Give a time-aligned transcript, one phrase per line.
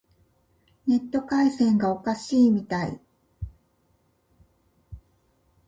[0.87, 2.99] ネット回線がおかしいみたい。